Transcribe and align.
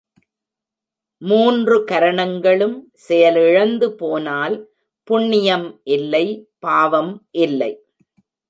மூன்று 1.21 1.83
கரணங்களும், 1.83 2.89
செயலிழந்து 2.93 3.89
போனால் 3.93 4.55
புண்ணியம் 5.03 5.81
இல்லை 5.83 6.25
பாவம் 6.59 7.13
இல்லை. 7.31 7.71